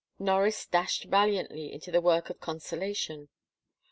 Norris 0.17 0.65
dashed 0.65 1.03
valiantly 1.03 1.71
into 1.71 1.91
the 1.91 2.01
work 2.01 2.31
of 2.31 2.39
consolation. 2.39 3.29